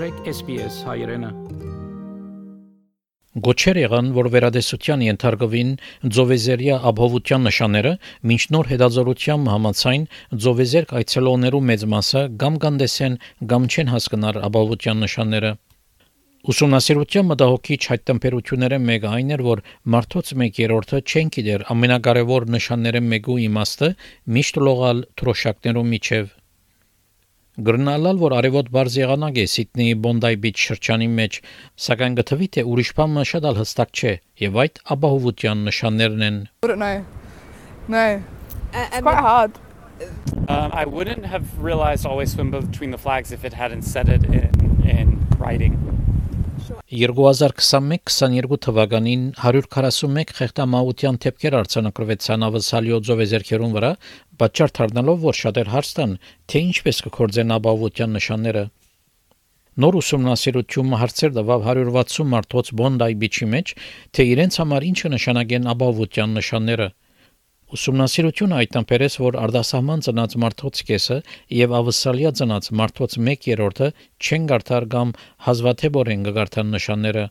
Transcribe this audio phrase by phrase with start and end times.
[0.00, 1.28] մտրեք SPS հայրենը
[3.44, 5.74] Գոչեր եղան, որ վերադեսության ենթարկվին
[6.16, 7.92] Ձովեզերիա ապահովության նշանները,
[8.30, 10.06] մինչ նոր հետազոտության համաձայն
[10.46, 13.20] Ձովեզերք այցելողներու մեծ մասը կամ կանդեսեն
[13.52, 15.52] կամ չեն հասկնար ապահովության նշանները։
[16.48, 23.94] Ուսումնասիրության մտահոգիչ հայտնաբերությունները մեկը այն էր, որ մարդոց 1/3-ը չեն գիտեր ամենակարևոր նշանները մեկու իմաստը
[24.40, 26.38] միշտ լողալ թրոշակներու միջև
[27.58, 31.38] Գրնալալ, որ արևոտ բարձ եղանակ է Սիդնեի Բոնդայ Բիչ շրջանի մեջ,
[31.86, 34.12] սակայն գտվի թե ուրիշ բան շատ ալ հստակ չէ,
[34.44, 36.38] եւ այդ ապահովության նշաններն են։.
[37.90, 38.22] No.
[38.72, 39.58] Uh, It's quite hard.
[40.48, 44.24] Um, I wouldn't have realized always swim between the flags if it hadn't said it
[44.24, 45.99] in, in writing.
[46.70, 53.90] 2021-22 թվականին 141 խեղտամահության թեփքեր արձանագրվեցան ավսալիո ձովեզերքերուն վրա,
[54.42, 56.14] պատճառ դառնալով, որ շատեր հարց տան,
[56.50, 58.64] թե ինչպես կկործեն ապահովության նշանները։
[59.80, 63.74] Նոր ուսումնասիրությունը հարցեր տվավ 160 մարդոց Բոնդայ բիչի մեջ,
[64.14, 66.88] թե իրենց համար ինչը նշանակեն ապահովության նշանները։
[67.70, 71.18] Ուսումնասիրությունը հայտնաբերեց, որ արտասահման ծնած մարդոց կեսը
[71.54, 75.12] եւ ավսալիա ծնած մարդոց 1/3-ը չեն գարտար կամ
[75.46, 77.22] հազվադեպորեն կգարտան նշանները։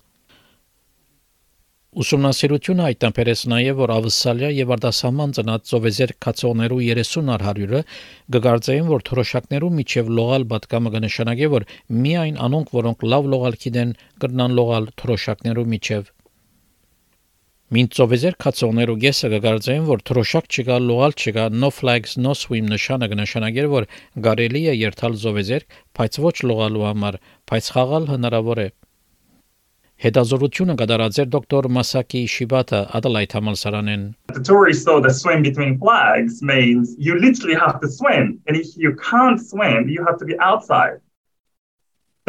[2.03, 7.81] Ուսումնասիրությունը հայտնաբերեց նաև, որ ավսալիա եւ արտասահման ծնած ծովեզեր կացողներու 30 առ 100-ը
[8.37, 11.67] կգարձային, որ թրոշակներու միջև լողալ պատկամը կնշանակե, որ
[12.05, 13.93] միայն անոնք, որոնք լավ լողալ գիտեն,
[14.23, 16.13] կրնան լողալ թրոշակներու միջև։
[17.69, 23.09] Մինչ ծովեզեր կացողներու գեսը կգարձային, որ թրոշակ չկա, լողալ չկա, no flags, no swim նշանը
[23.11, 23.85] կնշանակեր, որ
[24.25, 25.65] կարելի է երթալ ծովեզեր,
[25.99, 27.17] բայց ոչ լողալու համար,
[27.51, 28.67] բայց խաղալ հնարավոր է։
[29.99, 36.41] Հետազորությունը կդարած էր դոկտոր Մասակի Շիբատա Adelaide համալսարանեն։ The tourists thought that swim between flags
[36.41, 38.39] means you literally have to swim.
[38.47, 40.97] And if you can't swim, you have to be outside.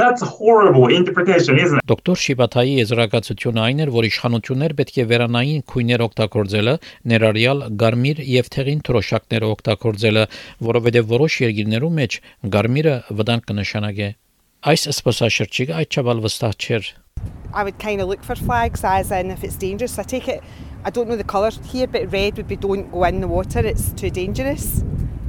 [0.00, 1.84] That's a horrible interpretation, isn't it?
[1.90, 6.74] Դոկտոր Շիբաթայի եզրակացությունը այն էր, որ իշխանություններ պետք է վերանային քույներ օգտագործելը,
[7.12, 10.24] ներառյալ գարմիր եւ թեղին թրոշակները օգտագործելը,
[10.70, 12.18] որովհետեւ որոշ երկիրներում մեջ
[12.56, 14.08] գարմիրը վտանգ կնշանակե։
[14.70, 16.90] Այս սպասաշրջիկը այդ չափալ վստահ չէր։
[17.52, 19.98] I would kind of look for flags as in if it's dangerous.
[19.98, 20.42] I take it,
[20.84, 23.60] I don't know the colour here, but red would be don't go in the water,
[23.60, 24.82] it's too dangerous.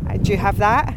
[0.08, 0.96] Uh, Do you have that?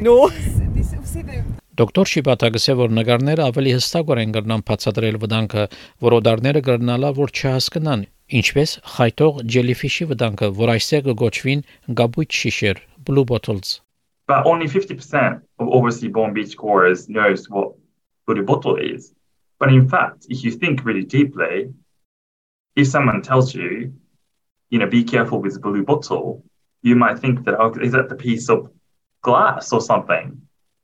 [0.00, 0.28] No.
[0.28, 1.44] This, obviously the
[1.79, 5.63] Դոկտոր Շիբաթա գսե որ նկարները ավելի հստակորեն կրնան բացատրել վտանգը,
[6.07, 8.05] որոդարները կրնալա որ չհասկնան,
[8.39, 11.65] ինչպես խայտող jellyfish-ի վտանգը, որ այստեղ կգոչվին
[12.01, 13.81] գաբույտ շիշեր, blue bottles։
[14.27, 17.75] But only 50% of overseas born beachgoers knows what
[18.25, 19.13] blue bottle is.
[19.59, 21.73] But in fact, if you think really deeply,
[22.75, 23.93] if someone tells you,
[24.69, 26.43] you know, be careful with blue bottle,
[26.81, 28.69] you might think that, oh, is that the piece of
[29.21, 30.41] glass or something?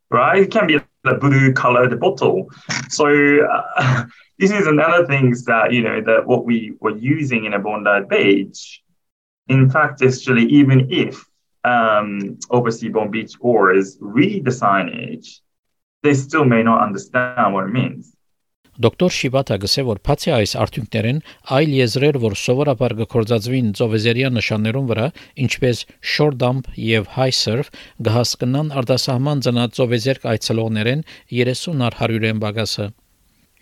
[0.09, 0.43] Right?
[0.43, 2.48] It can be the blue colored bottle.
[2.88, 4.04] So uh,
[4.38, 8.06] this is another things that, you know, that what we were using in a Bondi
[8.08, 8.82] Beach.
[9.48, 11.24] In fact, actually, even if
[11.64, 15.40] um, overseas born beach goers read the signage,
[16.02, 18.15] they still may not understand what it means.
[18.84, 21.20] Դոկտոր Շիբաթա գսե որ բացի այս արդյունքներեն
[21.56, 25.06] այլ եզրեր, որ սովորաբար կկործածվին ծովեզերիա նշաններուն վրա,
[25.46, 25.80] ինչպես
[26.12, 27.72] short dump եւ high surf,
[28.08, 32.88] գահսկնան արտասահման ծնած ծովեզերք այցելողներեն 30 առ 100-ն բագասը։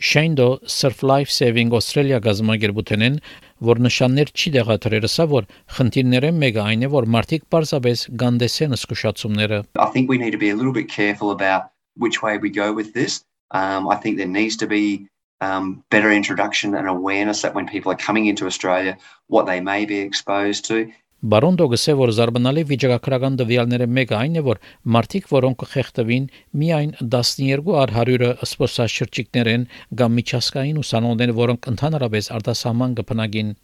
[0.04, 3.20] Շենդո Surf Life Saving Australia գազամագերբութենեն,
[3.68, 5.46] որ նշաններ չի դեղատրել, սա որ
[5.76, 10.50] խնդիրները մեկը այն է, որ մարդիկ պարզապես գանդեսեն զսկուշացումները։ I think we need to be
[10.50, 13.22] a little bit careful about which way we go with this.
[13.50, 15.06] Um, I think there needs to be
[15.40, 18.96] um, better introduction and awareness that when people are coming into Australia,
[19.28, 20.90] what they may be exposed to.
[21.24, 24.58] Բարոն Դոգսը որ զարմանալի վիճակագրական դվյալները մեկը այն է որ
[24.96, 26.26] մարդիկ որոնք կխեղտվին
[26.62, 29.64] միայն 12 առ 100-ը սպորտաշրջիկներ են
[30.00, 33.54] կամ միջազգային ուսանողներ որոնք ընդհանրապես արտասահման կփնագին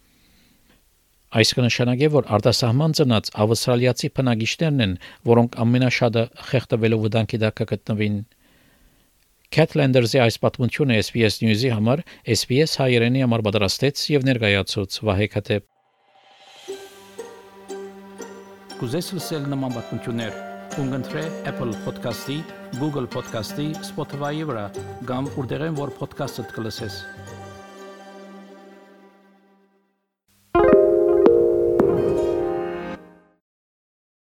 [1.31, 4.97] Այս կնշանակե որ արտասահման ծնած ավստրալիացի փնագիչներն են
[5.29, 7.61] որոնք ամենաշատը խեղտվելու վտանգի տակ
[9.51, 15.65] կգտնվին Catlanders-ի այս պատմությունը SBS News-ի համար SBS հայերենի համար պատրաստեց եւ ներկայացուց Վահե Քաթեփ
[18.79, 20.39] Կուզես լսել նման բանություններ,
[20.77, 22.39] կընտրե Apple Podcast-ի,
[22.79, 24.65] Google Podcast-ի, Spotify-ի վրա,
[25.11, 27.03] կամ որտեղեն որ podcast-ը կլսես։